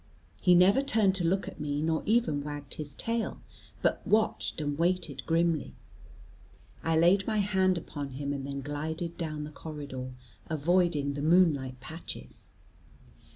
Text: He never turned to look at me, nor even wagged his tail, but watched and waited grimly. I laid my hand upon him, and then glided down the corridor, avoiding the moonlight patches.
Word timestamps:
He 0.41 0.55
never 0.55 0.81
turned 0.81 1.13
to 1.17 1.23
look 1.23 1.47
at 1.47 1.59
me, 1.59 1.79
nor 1.79 2.01
even 2.07 2.41
wagged 2.43 2.73
his 2.73 2.95
tail, 2.95 3.39
but 3.83 4.01
watched 4.03 4.59
and 4.59 4.75
waited 4.75 5.23
grimly. 5.27 5.75
I 6.81 6.97
laid 6.97 7.27
my 7.27 7.37
hand 7.37 7.77
upon 7.77 8.13
him, 8.13 8.33
and 8.33 8.47
then 8.47 8.61
glided 8.61 9.15
down 9.15 9.43
the 9.43 9.51
corridor, 9.51 10.09
avoiding 10.49 11.13
the 11.13 11.21
moonlight 11.21 11.79
patches. 11.81 12.47